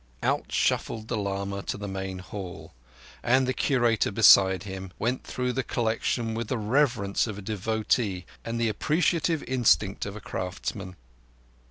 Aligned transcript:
Out 0.23 0.51
shuffled 0.51 1.09
the 1.09 1.15
lama 1.15 1.61
to 1.61 1.77
the 1.77 1.87
main 1.87 2.17
hall, 2.17 2.73
and, 3.21 3.47
the 3.47 3.53
Curator 3.53 4.09
beside 4.11 4.63
him, 4.63 4.91
went 4.97 5.23
through 5.23 5.53
the 5.53 5.61
collection 5.61 6.33
with 6.33 6.47
the 6.47 6.57
reverence 6.57 7.27
of 7.27 7.37
a 7.37 7.41
devotee 7.43 8.25
and 8.43 8.59
the 8.59 8.67
appreciative 8.67 9.43
instinct 9.43 10.07
of 10.07 10.15
a 10.15 10.19
craftsman. 10.19 10.95